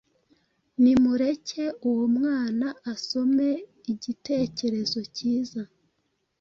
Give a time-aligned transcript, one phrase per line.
[0.81, 3.49] Nimureke uwo mwana asome
[3.91, 5.61] igitekerezo cyiza